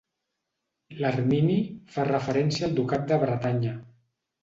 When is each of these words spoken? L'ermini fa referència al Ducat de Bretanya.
L'ermini 1.01 1.59
fa 1.97 2.07
referència 2.09 2.69
al 2.71 2.77
Ducat 2.83 3.09
de 3.15 3.25
Bretanya. 3.29 3.81